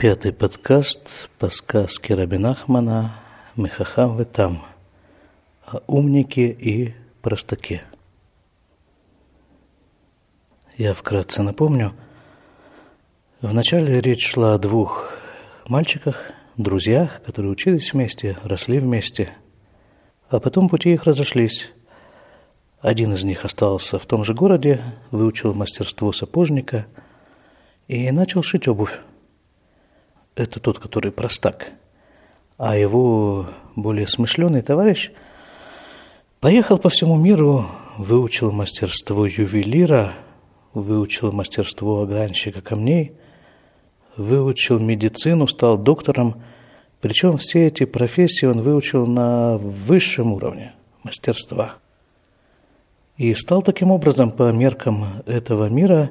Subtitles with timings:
[0.00, 3.16] Пятый подкаст по сказке Рабинахмана
[3.54, 4.64] «Мехахам вы там»
[5.66, 7.84] о умнике и простаке.
[10.78, 11.92] Я вкратце напомню.
[13.42, 15.12] Вначале речь шла о двух
[15.68, 19.34] мальчиках, друзьях, которые учились вместе, росли вместе,
[20.30, 21.70] а потом пути их разошлись.
[22.80, 24.80] Один из них остался в том же городе,
[25.10, 26.86] выучил мастерство сапожника
[27.86, 28.98] и начал шить обувь
[30.40, 31.72] это тот, который простак.
[32.56, 35.10] А его более смышленый товарищ
[36.40, 37.66] поехал по всему миру,
[37.98, 40.14] выучил мастерство ювелира,
[40.72, 43.12] выучил мастерство огранщика камней,
[44.16, 46.42] выучил медицину, стал доктором.
[47.00, 51.76] Причем все эти профессии он выучил на высшем уровне мастерства.
[53.16, 56.10] И стал таким образом по меркам этого мира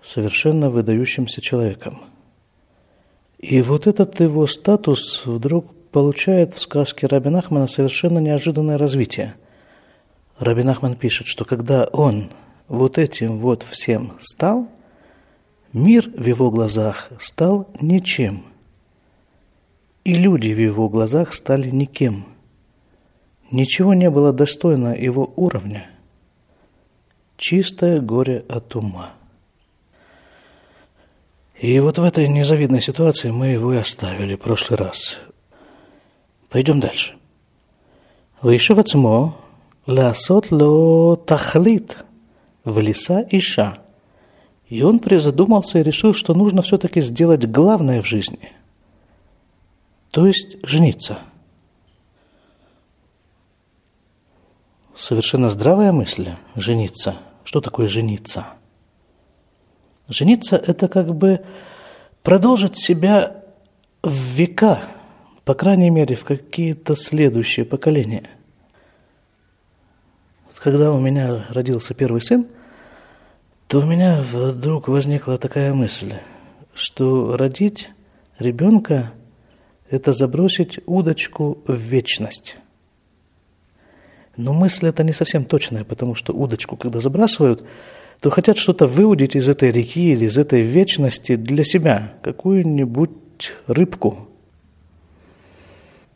[0.00, 2.00] совершенно выдающимся человеком–
[3.38, 9.34] и вот этот его статус вдруг получает в сказке Рабин Ахмана совершенно неожиданное развитие.
[10.38, 12.30] Рабин Ахман пишет, что когда он
[12.66, 14.68] вот этим вот всем стал,
[15.72, 18.42] мир в его глазах стал ничем.
[20.04, 22.24] И люди в его глазах стали никем.
[23.50, 25.88] Ничего не было достойно его уровня.
[27.36, 29.10] Чистое горе от ума.
[31.58, 35.18] И вот в этой незавидной ситуации мы его и оставили в прошлый раз.
[36.50, 37.16] Пойдем дальше.
[38.40, 39.36] Вышив отцмо,
[39.86, 41.98] ласот ло тахлит
[42.62, 43.76] в леса иша.
[44.68, 48.52] И он призадумался и решил, что нужно все-таки сделать главное в жизни.
[50.12, 51.18] То есть жениться.
[54.94, 57.16] Совершенно здравая мысль– жениться.
[57.44, 58.46] Что такое жениться?–
[60.08, 61.44] Жениться– это как бы
[62.22, 63.44] продолжить себя
[64.02, 64.80] в века,
[65.44, 68.30] по крайней мере, в какие-то следующие поколения.
[70.58, 72.48] Когда у меня родился первый сын,
[73.68, 76.14] то у меня вдруг возникла такая мысль,
[76.74, 77.90] что родить
[78.40, 79.12] ребенка–
[79.90, 82.56] это забросить удочку в вечность.
[84.36, 87.62] Но мысль эта не совсем точная, потому что удочку, когда забрасывают–
[88.20, 94.28] то хотят что-то выудить из этой реки или из этой вечности для себя, какую-нибудь рыбку.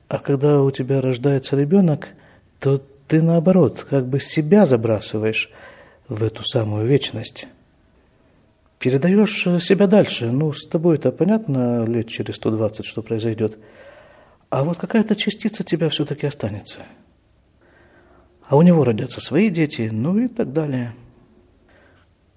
[0.08, 2.08] А когда у тебя рождается ребенок,
[2.58, 5.50] то ты наоборот, как бы себя забрасываешь
[6.08, 7.46] в эту самую вечность.
[8.78, 10.32] Передаешь себя дальше.
[10.32, 13.58] Ну, с тобой это понятно, лет через 120, что произойдет.
[14.50, 16.80] А вот какая-то частица тебя все-таки останется.
[18.48, 20.92] А у него родятся свои дети, ну и так далее.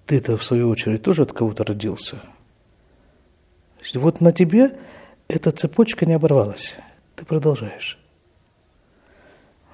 [0.06, 2.20] Ты-то, в свою очередь, тоже от кого-то родился.
[3.94, 4.78] Вот на тебе
[5.28, 6.76] эта цепочка не оборвалась.
[7.16, 7.98] Ты продолжаешь.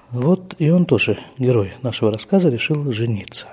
[0.09, 3.47] Вот и он тоже, герой нашего рассказа, решил жениться.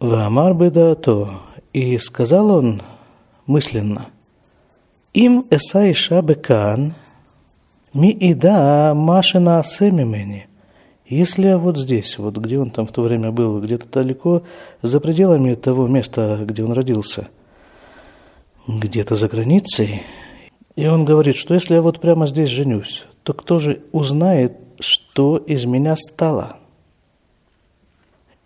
[0.00, 0.54] Вамар
[0.96, 1.40] то
[1.72, 2.82] и сказал он
[3.46, 4.06] мысленно,
[5.12, 6.94] им эса иша бекан,
[7.94, 10.48] ми ида машина асемимени–
[11.14, 14.42] если я вот здесь, вот где он там в то время был, где-то далеко,
[14.82, 17.28] за пределами того места, где он родился,
[18.66, 20.02] где-то за границей,
[20.76, 25.36] и он говорит, что если я вот прямо здесь женюсь, то кто же узнает, что
[25.36, 26.56] из меня стало?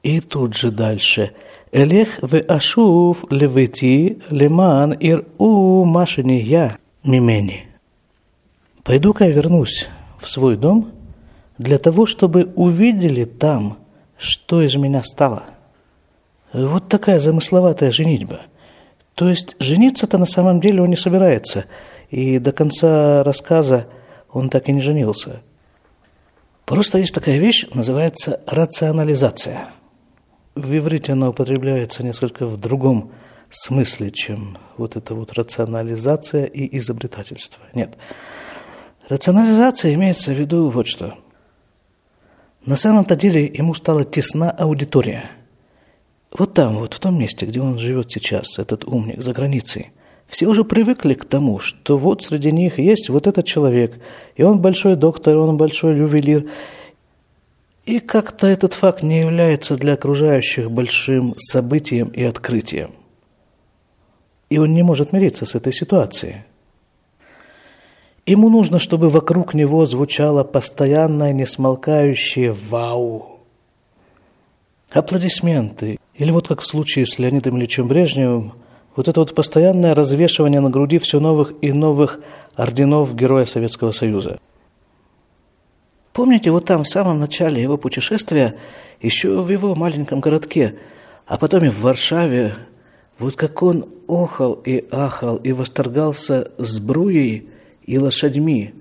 [0.03, 1.33] И тут же дальше.
[1.73, 7.67] Элех в ашув левити леман ир у машини я мимени.
[8.85, 9.89] Пойду-ка я вернусь
[10.21, 10.93] в свой дом–
[11.59, 13.79] для того, чтобы увидели там,
[14.17, 15.45] что из меня стало.
[16.53, 18.43] Вот такая замысловатая женитьба.
[19.15, 21.65] То есть жениться-то на самом деле он не собирается,
[22.11, 23.87] и до конца рассказа
[24.33, 25.41] он так и не женился.
[26.65, 29.69] Просто есть такая вещь, называется рационализация.
[30.55, 33.11] В иврите она употребляется несколько в другом
[33.51, 37.63] смысле, чем вот эта вот рационализация и изобретательство.
[37.75, 37.97] Нет.
[39.09, 41.15] Рационализация имеется в виду вот что–
[42.69, 45.31] на самом-то деле ему стала тесна аудитория.
[46.31, 49.91] Вот там, вот в том месте, где он живет сейчас, этот умник, за границей.
[50.27, 53.99] Все уже привыкли к тому, что вот среди них есть вот этот человек,
[54.37, 56.51] и он большой доктор, он большой ювелир.
[57.87, 62.91] И как-то этот факт не является для окружающих большим событием и открытием.
[64.51, 66.45] И он не может мириться с этой ситуацией.
[68.29, 73.39] Ему нужно, чтобы вокруг него звучало постоянное, несмолкающее «Вау!».
[74.91, 75.99] Аплодисменты.
[76.15, 78.53] Или вот как в случае с Леонидом Ильичем Брежневым,
[78.97, 82.21] Вот это вот постоянное развешивание на груди все новых и новых
[82.55, 84.39] орденов Героя Советского Союза.
[86.13, 88.57] Помните, вот там, в самом начале его путешествия,
[89.01, 90.79] еще в его маленьком городке,
[91.27, 92.57] а потом и в Варшаве,
[93.19, 97.49] вот как он охал и ахал и восторгался сбруей
[97.89, 98.75] и лошадьми,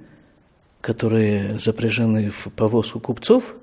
[0.82, 3.56] которые запряжены в повозку купцов,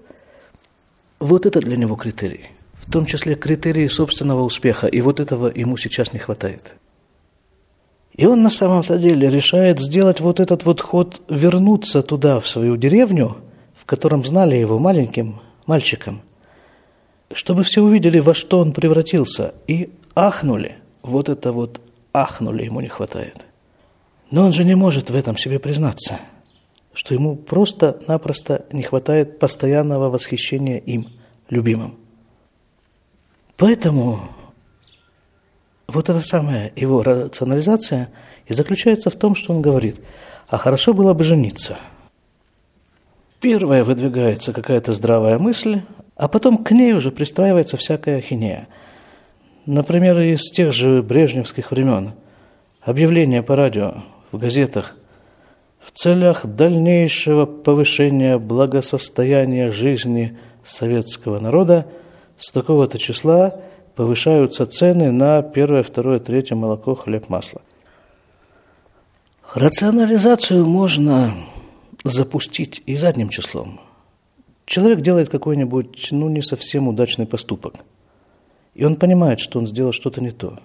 [1.19, 2.47] вот это для него критерий.
[2.79, 6.75] В том числе критерии собственного успеха, и вот этого ему сейчас не хватает.
[8.15, 12.79] И он на самом-то деле решает сделать вот этот вот ход, вернуться туда, в свою
[12.79, 13.37] деревню,
[13.77, 16.23] в котором знали его маленьким мальчиком,
[17.35, 20.77] чтобы все увидели, во что он превратился, и ахнули.
[21.03, 21.83] Вот это вот
[22.15, 23.47] ахнули ему не хватает.
[24.35, 26.19] Но он же не может в этом себе признаться,
[26.93, 31.07] что ему просто-напросто не хватает постоянного восхищения им,
[31.51, 31.95] любимым.
[33.57, 34.23] Поэтому
[35.87, 38.11] вот эта самая его рационализация
[38.49, 40.01] и заключается в том, что он говорит,
[40.49, 41.79] а хорошо было бы жениться.
[43.41, 45.83] Первая выдвигается какая-то здравая мысль,
[46.17, 48.67] а потом к ней уже пристраивается всякая хинея.
[49.65, 52.15] Например, из тех же брежневских времен.
[52.81, 54.03] Объявление по радио,
[54.35, 54.97] в газетах.
[55.81, 61.87] В целях дальнейшего повышения благосостояния жизни советского народа
[62.39, 63.61] с такого-то числа–
[63.95, 67.63] повышаются цены на первое, второе, третье молоко, хлеб, масло.
[69.55, 71.33] Рационализацию можно
[72.03, 73.81] запустить и задним числом.
[74.67, 77.75] Человек делает какой-нибудь, ну, не совсем удачный поступок.
[78.75, 80.59] И он понимает, что он сделал что-то не то.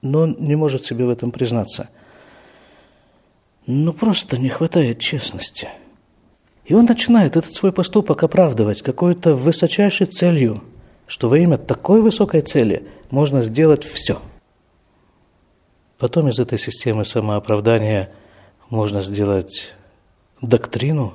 [0.00, 1.88] Но он не может себе в этом признаться.
[3.66, 5.68] Ну, просто не хватает честности.
[6.64, 10.62] И он начинает этот свой поступок оправдывать какой-то высочайшей целью–
[11.06, 14.20] что во имя такой высокой цели можно сделать все.
[15.98, 18.12] Потом из этой системы самооправдания
[18.68, 19.74] можно сделать
[20.42, 21.14] доктрину,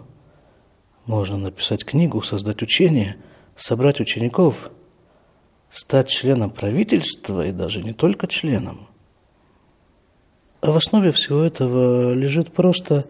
[1.06, 3.18] можно написать книгу, создать учение,
[3.56, 4.72] собрать учеников,
[5.70, 8.88] стать членом правительства и даже не только членом.
[10.62, 13.06] А в основе всего этого лежит просто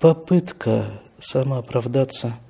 [0.00, 2.34] попытка самооправдаться–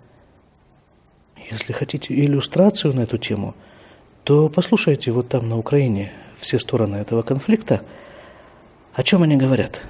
[1.53, 3.55] если хотите иллюстрацию на эту тему,
[4.25, 7.83] то послушайте вот там на Украине все стороны этого конфликта,
[8.95, 9.83] о чем они говорят.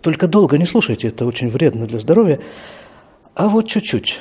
[0.00, 2.40] Только долго не слушайте, это очень вредно для здоровья.
[3.34, 4.18] А вот чуть-чуть.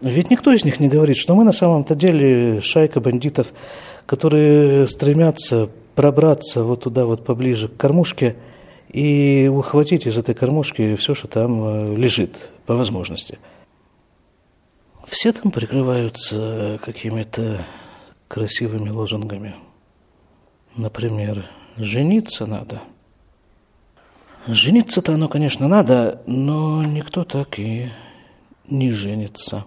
[0.00, 3.52] Ведь никто из них не говорит, что мы на самом-то деле шайка бандитов,
[4.06, 8.36] которые стремятся пробраться вот туда вот поближе к кормушке
[8.88, 13.38] и ухватить из этой кормушки все, что там э, лежит по возможности–
[15.08, 17.64] все там прикрываются какими-то
[18.28, 19.54] красивыми лозунгами.
[20.76, 21.46] Например,
[21.76, 22.82] жениться надо.
[24.46, 27.90] Жениться-то оно, конечно, надо, но никто так и
[28.68, 29.64] не женится,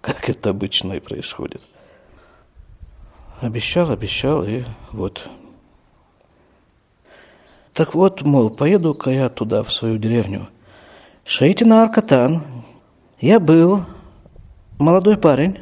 [0.00, 1.62] как это обычно и происходит.
[3.40, 5.28] Обещал, обещал, и вот.
[7.74, 10.48] Так вот, мол, поеду-ка я туда, в свою деревню.
[11.24, 12.42] Шаитина Аркатан.
[13.20, 13.82] Я был
[14.78, 15.58] молодой парень.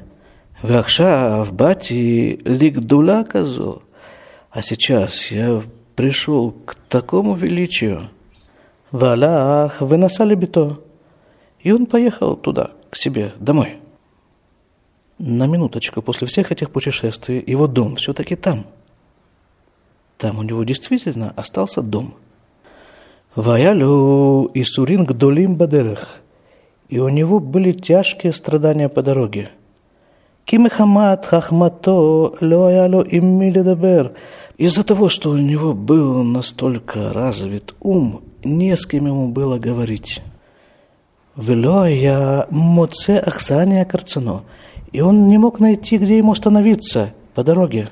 [0.63, 3.83] Вахша в бати лигдуля казу.
[4.51, 5.63] А сейчас я
[5.95, 8.09] пришел к такому величию.
[8.91, 10.81] Валах выносали бито.
[11.61, 13.77] И он поехал туда, к себе, домой.
[15.19, 18.65] На минуточку, после всех этих путешествий, его дом все-таки там–
[20.19, 22.15] там у него действительно остался дом.
[23.35, 26.21] Ваялю и сурин гдолим бадерах–
[26.89, 29.51] и у него были тяжкие страдания по дороге.
[30.45, 31.93] Кимехамат хахмато
[32.41, 34.13] лояло иммили дабер.
[34.57, 40.23] Из-за того, что у него был настолько развит ум, не с кем ему было говорить.
[41.37, 44.43] Велоя моце ахсания карцено.
[44.91, 47.91] И он не мог найти, где ему остановиться по дороге.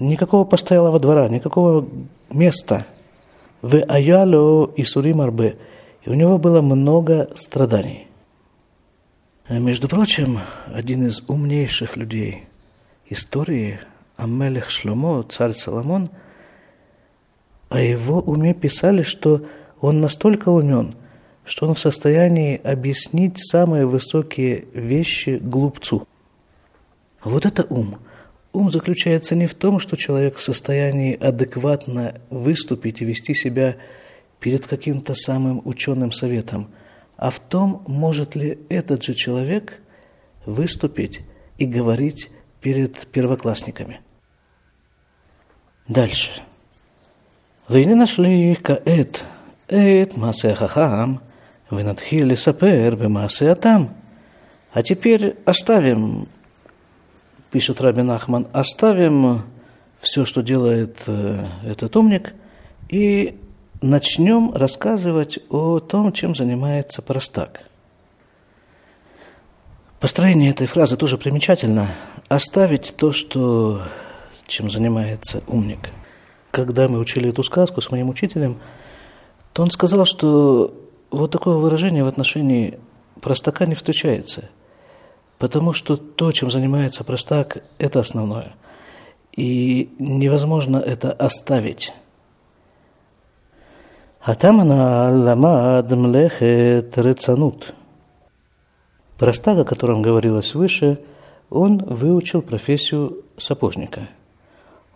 [0.00, 1.88] Никакого постоялого двора, никакого
[2.30, 2.86] места.
[3.62, 5.56] В аяло и суримарбе.
[6.02, 8.08] И у него было много страданий.
[9.48, 10.40] Между прочим,
[10.72, 12.44] один из умнейших людей
[13.08, 13.80] истории,
[14.16, 16.08] Амелех Шломо, царь Соломон,
[17.68, 19.44] о его уме писали, что
[19.80, 20.94] он настолько умен,
[21.44, 26.06] что он в состоянии объяснить самые высокие вещи глупцу.
[27.22, 27.96] Вот это ум.
[28.54, 33.76] Ум заключается не в том, что человек в состоянии адекватно выступить и вести себя
[34.38, 36.70] перед каким-то самым ученым советом,
[37.16, 39.82] а в том, может ли этот же человек
[40.46, 41.22] выступить
[41.58, 42.30] и говорить
[42.60, 44.00] перед первоклассниками.
[45.88, 46.30] Дальше.
[47.66, 49.24] Вы не нашли каэт,
[49.66, 51.22] эт масе хахам,
[51.70, 53.96] вы надхили сапер бы масе атам».
[54.72, 56.26] А теперь оставим
[57.54, 59.42] пишет Рабин Ахман, оставим
[60.00, 62.34] все, что делает э, этот умник,
[62.88, 63.38] и
[63.80, 67.60] начнем рассказывать о том, чем занимается простак.
[70.00, 71.90] Построение этой фразы тоже примечательно.
[72.26, 73.82] Оставить то, что,
[74.48, 75.90] чем занимается умник.
[76.50, 78.58] Когда мы учили эту сказку с моим учителем,
[79.52, 80.74] то он сказал, что
[81.12, 82.80] вот такое выражение в отношении
[83.20, 84.50] простака не встречается.
[85.44, 88.54] Потому что то, чем занимается простак, это основное.
[89.36, 91.92] И невозможно это оставить.
[94.20, 97.74] А там она ламад млехет рецанут–
[99.18, 100.98] Простак, о котором говорилось выше,
[101.50, 104.08] он выучил профессию сапожника.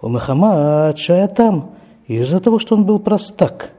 [0.00, 1.71] У Мухаммад Шаятам,
[2.07, 3.71] из-за того, что он был простак,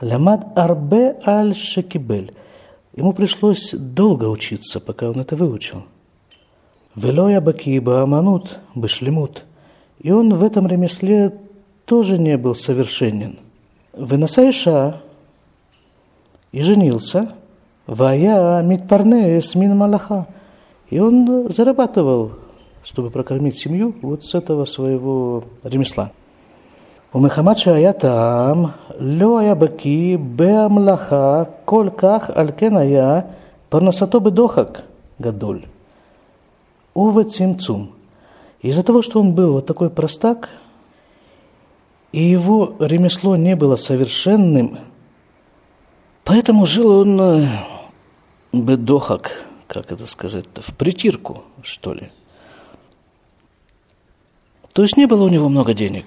[0.00, 2.32] Ламад Арбе Аль-Шекибель,
[2.94, 5.84] ему пришлось долго учиться, пока он это выучил.
[6.94, 9.44] Велоя бакиба аманут, бышлемут.
[10.00, 11.34] И он в этом ремесле
[11.86, 13.38] тоже не был совершенен.
[13.92, 15.00] Выносайша
[16.52, 17.32] и женился,
[17.86, 20.26] вая митпарне с мин малаха.
[20.90, 22.32] И он зарабатывал,
[22.84, 26.12] чтобы прокормить семью, вот с этого своего ремесла.
[27.12, 33.30] У Мехамача я там, лё баки, бе амлаха, коль ках алькена я,
[33.70, 34.84] парнасато бедохак,
[35.18, 35.66] гадоль.
[36.94, 37.92] Ова Цимцум.
[38.62, 40.48] Из-за того, что он был вот такой простак,
[42.12, 44.78] и его ремесло не было совершенным,
[46.22, 47.46] поэтому жил он э,
[48.52, 52.08] бедохак, как это сказать-то, в притирку, что ли.
[54.72, 56.06] То есть не было у него много денег.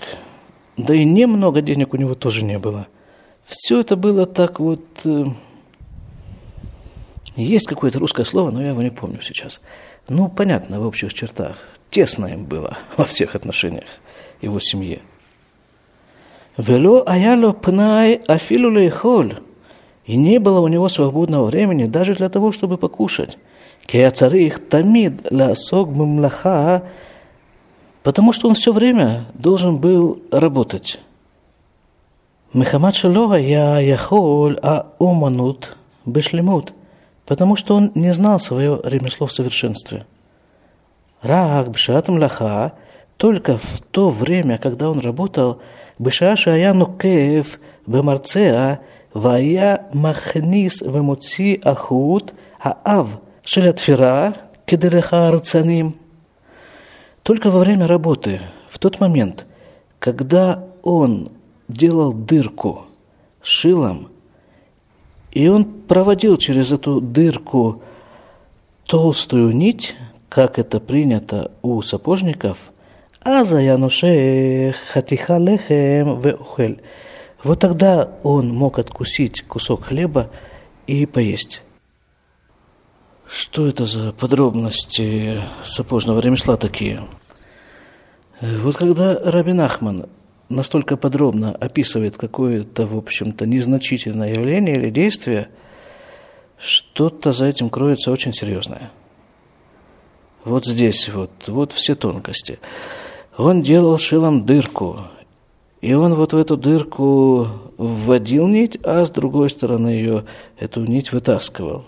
[0.78, 2.88] Да и немного денег у него тоже не было.
[3.46, 5.26] Все это было так вот э,
[7.38, 9.62] есть какое-то русское слово, но я его не помню сейчас.
[10.10, 11.58] Ну, понятно, в общих чертах.
[11.92, 13.88] Тесно им было во всех отношениях
[14.42, 15.02] его семье.
[16.58, 19.40] Вело аяло пнай афилу лейхоль.
[20.08, 23.38] И не было у него свободного времени даже для того, чтобы покушать.
[23.86, 26.84] Кеяцарих тамид ла сог ммлаха,
[28.02, 31.00] потому что он все время должен был работать.
[32.54, 36.74] Мехамад шалога я яхоль а уманут бешлемут,
[37.28, 40.06] потому что он не знал свое ремесло в совершенстве.
[41.22, 42.74] Раак бшатам лаха
[43.18, 45.62] только в то время, когда он работал,
[46.00, 48.80] бешаша аяну кеев бемарцеа
[49.14, 55.98] вая махнис вемуци ахут аав шелятфира кедереха арцаним.
[57.24, 59.46] Только во время работы, в тот момент,
[60.00, 61.30] когда он
[61.68, 62.86] делал дырку
[63.42, 64.10] шилом–
[65.38, 67.82] и он проводил через эту дырку
[68.86, 69.96] толстую нить,
[70.30, 72.58] как это принято у сапожников,
[73.24, 76.82] а за януше хатиха лехем веухель–
[77.44, 80.30] вот тогда он мог откусить кусок хлеба
[80.88, 81.62] и поесть.
[83.30, 87.06] Что это за подробности сапожного ремесла такие?
[88.42, 90.08] Вот когда Рабин Ахман
[90.50, 95.50] настолько подробно описывает какое-то, в общем-то, незначительное явление или действие,
[96.58, 98.92] что-то за этим кроется очень серьезное.
[100.44, 102.60] Вот здесь вот, вот все тонкости.
[103.38, 105.02] Он делал шилом дырку,
[105.82, 110.26] и он вот в эту дырку вводил нить, а с другой стороны ее
[110.58, 111.86] эту нить вытаскивал.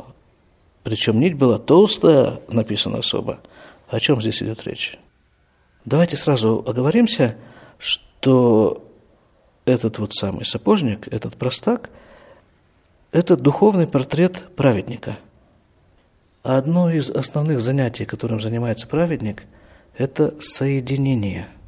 [0.83, 3.39] Причем нить была толстая, написано особо.
[3.87, 4.97] О чем здесь идет речь?
[5.85, 7.35] Давайте сразу оговоримся,
[7.79, 11.89] что этот вот самый сапожник, этот простак,
[13.11, 15.17] это духовный портрет праведника.
[16.43, 19.43] одно из основных занятий, которым занимается праведник,
[19.97, 21.47] это соединение–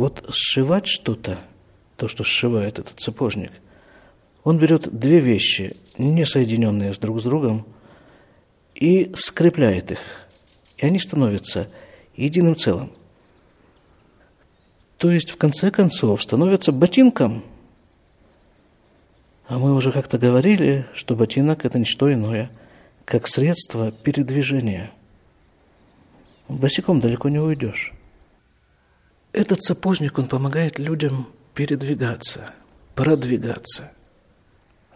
[0.00, 1.38] вот сшивать что-то,
[1.96, 3.52] то, что сшивает этот сапожник,
[4.44, 7.66] он берет две вещи, не соединенные друг с другом,
[8.74, 9.98] и скрепляет их.
[10.78, 11.68] И они становятся
[12.16, 12.92] единым целым.
[15.00, 17.42] То есть, в конце концов, становятся ботинком.
[19.46, 22.50] А мы уже как-то говорили, что ботинок– это не что иное,
[23.06, 24.90] как средство передвижения.
[26.48, 27.94] Босиком далеко не уйдешь.
[29.32, 32.52] Этот сапожник, он помогает людям передвигаться,
[32.94, 33.92] продвигаться.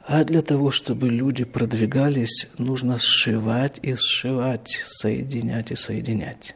[0.06, 6.54] А для того, чтобы люди продвигались, нужно сшивать и сшивать, соединять и соединять.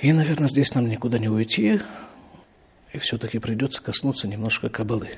[0.00, 1.80] И, наверное, здесь нам никуда не уйти.
[2.92, 5.10] И все-таки придется коснуться немножко кабалы.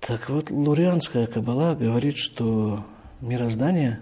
[0.00, 2.84] Так вот, лурианская кабала говорит, что
[3.20, 4.00] мироздание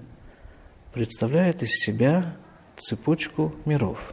[0.92, 2.36] представляет из себя
[2.76, 4.12] цепочку миров.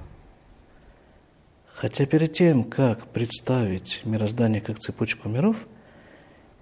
[1.74, 5.68] Хотя перед тем, как представить мироздание как цепочку миров,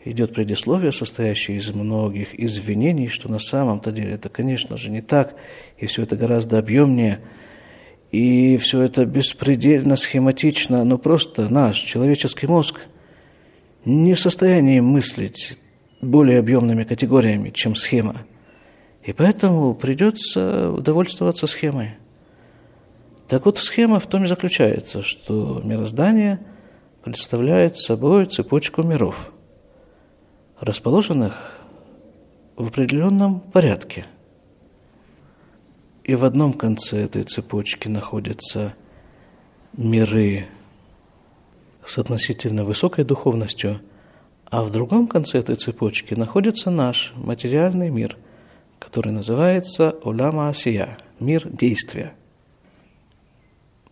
[0.05, 5.35] идет предисловие, состоящее из многих извинений, что на самом-то деле это, конечно же, не так,
[5.77, 7.19] и все это гораздо объемнее,
[8.11, 12.81] и все это беспредельно схематично, но просто наш человеческий мозг–
[13.87, 15.57] не в состоянии мыслить
[16.01, 18.17] более объемными категориями, чем схема.
[19.03, 21.95] И поэтому придется удовольствоваться схемой.
[23.29, 26.39] Так вот, схема в том и заключается, что мироздание
[27.01, 29.31] представляет собой цепочку миров,
[30.59, 31.57] расположенных
[32.57, 34.05] в определенном порядке.
[36.07, 38.73] И в одном конце этой цепочки находятся
[39.75, 40.45] миры
[41.85, 43.81] с относительно высокой духовностью,
[44.45, 48.17] а в другом конце этой цепочки находится наш материальный мир,
[48.79, 52.13] который называется Уляма Асия, мир действия.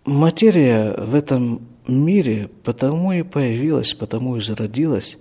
[0.06, 5.18] Материя в этом мире потому и появилась, потому и зародилась,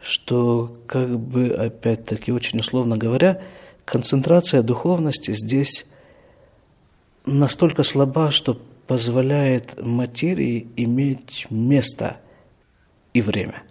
[0.00, 3.42] что, как бы, опять-таки, очень условно говоря,
[3.84, 5.86] концентрация духовности здесь
[7.24, 12.16] настолько слаба, что позволяет материи иметь место
[13.14, 13.62] и время.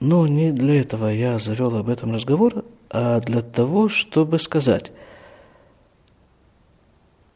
[0.00, 4.92] Но не для этого я завел об этом разговор, а для того, чтобы сказать,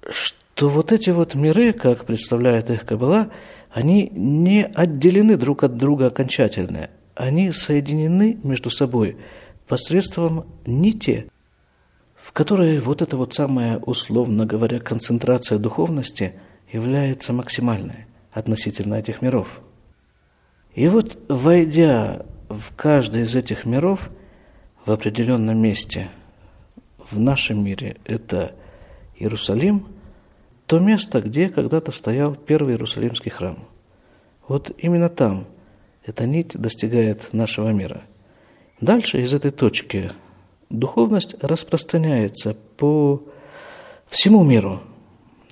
[0.09, 3.31] что вот эти вот миры, как представляет их Каббала,
[3.71, 6.91] они не отделены друг от друга окончательно.
[7.15, 9.17] Они соединены между собой
[9.69, 11.31] посредством нити,
[12.21, 16.35] в которой вот эта вот самая, условно говоря, концентрация духовности–
[16.73, 19.61] является максимальной относительно этих миров.
[20.75, 24.11] И вот, войдя в каждый из этих миров
[24.85, 26.11] в определенном месте,
[26.99, 28.55] в нашем мире это
[29.17, 29.87] Иерусалим,
[30.67, 33.59] то место, где когда-то стоял первый Иерусалимский храм.
[34.47, 35.47] Вот именно там
[36.05, 38.03] эта нить достигает нашего мира.
[38.81, 40.13] Дальше из этой точки
[40.71, 43.23] духовность распространяется по
[44.09, 44.81] всему миру–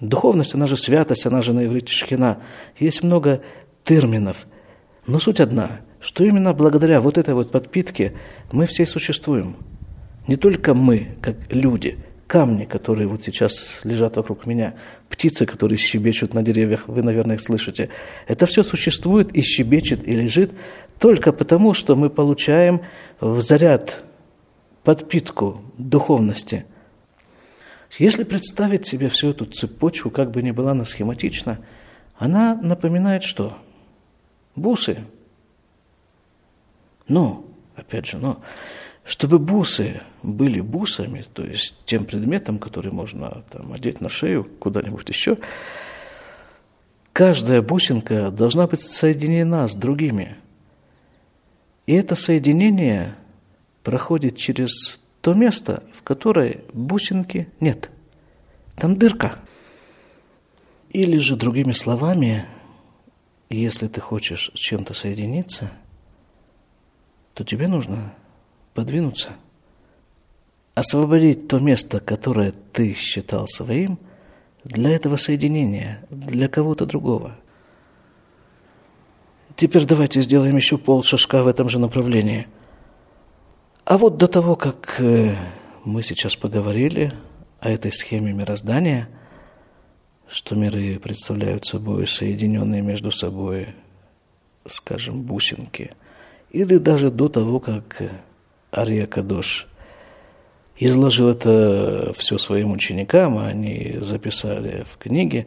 [0.01, 2.39] Духовность, она же святость, она же на иврите шхина.
[2.79, 3.43] Есть много
[3.85, 4.47] терминов.
[5.07, 8.13] Но суть одна, что именно благодаря вот этой вот подпитке
[8.53, 9.57] мы все существуем.
[10.29, 14.75] Не только мы, как люди, камни, которые вот сейчас лежат вокруг меня,
[15.09, 17.89] птицы, которые щебечут на деревьях, вы, наверное, их слышите.
[18.29, 20.53] Это все существует и щебечет, и лежит
[21.01, 22.83] только потому, что мы получаем
[23.21, 24.05] в заряд
[24.83, 26.65] подпитку духовности–
[27.97, 31.59] если представить себе всю эту цепочку, как бы ни была она схематична,
[32.17, 33.57] она напоминает что?
[34.55, 34.99] Бусы.
[37.07, 38.41] Но, опять же, но,
[39.05, 45.09] чтобы бусы были бусами, то есть тем предметом, который можно там, одеть на шею куда-нибудь
[45.09, 45.39] еще,
[47.15, 50.37] каждая бусинка должна быть соединена с другими.
[51.87, 53.17] И это соединение
[53.89, 57.91] проходит через то место, в которое бусинки нет.
[58.77, 59.37] Там дырка.
[60.91, 62.45] Или же, другими словами,
[63.49, 65.71] если ты хочешь с чем-то соединиться,
[67.33, 68.13] то тебе нужно
[68.75, 69.31] подвинуться,
[70.75, 73.99] освободить то место, которое ты считал своим,
[74.65, 77.39] для этого соединения, для кого-то другого.
[79.57, 82.49] Теперь давайте сделаем еще пол шажка в этом же направлении–
[83.89, 85.35] а вот до того, как э,
[85.83, 87.15] мы сейчас поговорили
[87.59, 89.09] о этой схеме мироздания,
[90.29, 93.69] что миры представляют собой соединенные между собой,
[94.67, 95.93] скажем, бусинки,
[96.51, 98.03] или даже до того, как
[98.77, 99.67] Ария Кадош
[100.77, 105.47] изложил это все своим ученикам, а они записали в книге.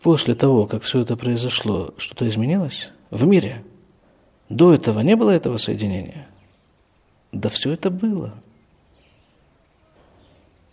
[0.00, 3.62] После того, как все это произошло, что-то изменилось в мире–
[4.52, 6.26] до этого не было этого соединения?
[7.32, 8.34] Да все это было.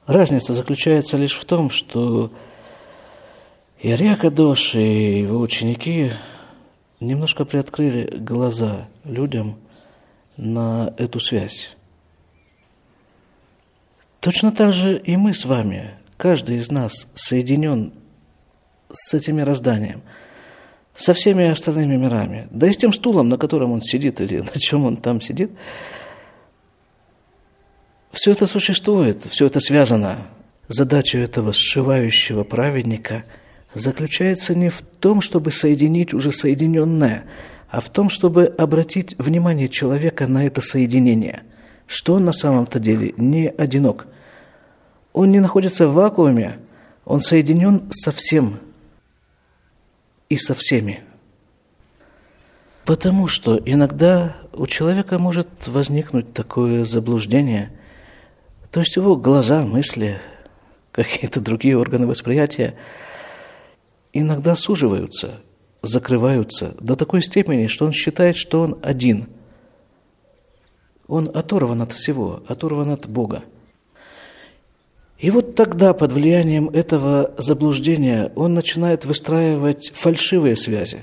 [0.05, 2.31] Разница заключается лишь в том, что
[3.81, 6.11] Ирия Кадош и его ученики
[6.99, 9.57] немножко приоткрыли глаза людям
[10.35, 11.77] на эту связь.
[14.19, 17.93] Точно так же и мы с вами, каждый из нас соединен
[18.91, 20.01] с этим мирозданием–
[20.99, 22.49] со всеми остальными мирами.
[22.51, 25.49] Да и с тем стулом, на котором он сидит или на чем он там сидит.
[28.11, 30.17] Все это существует, все это связано.
[30.67, 33.23] Задача этого сшивающего праведника
[33.73, 37.23] заключается не в том, чтобы соединить уже соединенное,
[37.69, 41.43] а в том, чтобы обратить внимание человека на это соединение,
[41.87, 44.07] что он на самом-то деле не одинок.
[45.13, 46.59] Он не находится в вакууме,
[47.05, 48.59] он соединен со всем
[50.29, 51.03] и со всеми.
[52.85, 57.71] Потому что иногда у человека может возникнуть такое заблуждение,
[58.71, 60.21] то есть его глаза, мысли,
[60.91, 62.75] какие-то другие органы восприятия
[64.13, 65.41] иногда суживаются,
[65.81, 69.29] закрываются до такой степени, что он считает, что он один.
[71.07, 73.43] Он оторван от всего, оторван от Бога.
[75.19, 81.01] И вот тогда, под влиянием этого заблуждения, он начинает выстраивать фальшивые связи.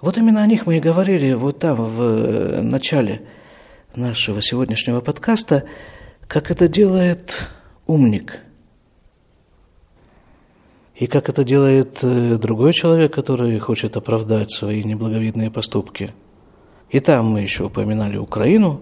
[0.00, 3.22] Вот именно о них мы и говорили вот там, в э, начале
[3.96, 5.64] нашего сегодняшнего подкаста,
[6.28, 7.50] как это делает
[7.88, 8.40] умник.
[10.94, 16.14] И как это делает э, другой человек, который хочет оправдать свои неблаговидные поступки.
[16.88, 18.80] И там мы еще упоминали Украину.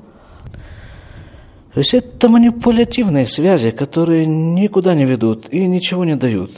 [1.78, 6.50] То есть это манипулятивные связи, которые никуда не ведут и ничего не дают.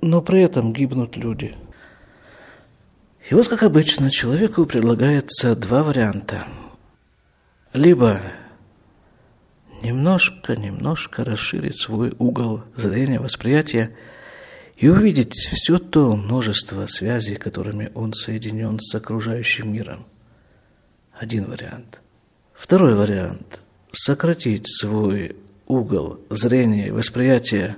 [0.00, 1.56] Но при этом гибнут люди.
[3.28, 6.46] И вот, как обычно, человеку предлагается два варианта.
[7.72, 8.20] Либо
[9.82, 13.90] немножко-немножко расширить свой угол зрения, восприятия
[14.76, 20.06] и увидеть все то множество связей, которыми он соединен с окружающим миром.
[21.12, 22.00] Один вариант.
[22.54, 23.58] Второй вариант–
[24.04, 25.36] сократить свой
[25.66, 27.76] угол зрения восприятия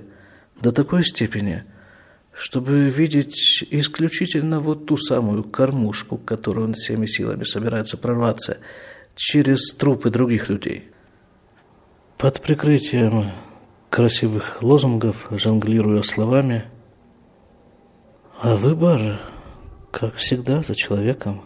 [0.61, 1.63] до такой степени,
[2.33, 8.57] чтобы видеть исключительно вот ту самую кормушку, которую он всеми силами собирается прорваться
[9.15, 10.89] через трупы других людей–
[12.17, 13.31] под прикрытием
[13.91, 16.65] красивых лозунгов, жонглируя словами,
[18.41, 19.19] а выбор,
[19.91, 21.41] как всегда, за человеком.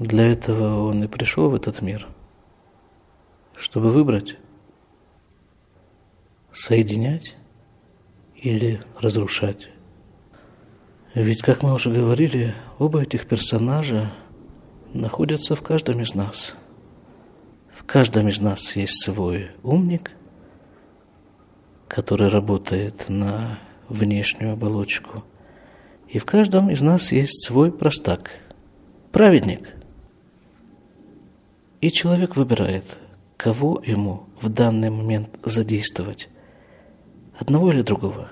[0.00, 2.08] Для этого он и пришел в этот мир,
[3.56, 4.36] чтобы выбрать,
[6.52, 7.36] соединять
[8.36, 9.68] или разрушать.
[11.14, 14.12] Ведь, как мы уже говорили, оба этих персонажа
[14.92, 16.56] находятся в каждом из нас–
[17.74, 20.12] в каждом из нас есть свой умник,
[21.88, 25.24] который работает на внешнюю оболочку.
[26.08, 28.30] И в каждом из нас есть свой простак,
[29.10, 29.74] праведник.
[31.80, 32.96] И человек выбирает,
[33.36, 36.28] кого ему в данный момент задействовать,
[37.38, 38.30] одного или другого,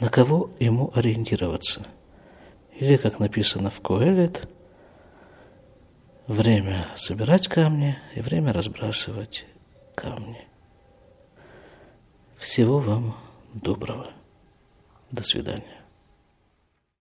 [0.00, 1.86] на кого ему ориентироваться.
[2.78, 4.48] Или, как написано в Коэлет,
[6.26, 9.46] время собирать камни и время разбрасывать
[9.94, 10.46] камни.
[12.36, 13.16] Всего вам
[13.54, 14.10] доброго.
[15.10, 15.73] До свидания.